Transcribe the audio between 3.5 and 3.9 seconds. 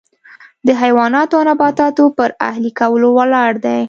دی.